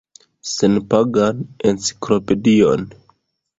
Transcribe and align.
Senpagan 0.53 1.37
enciklopedion. 1.71 2.81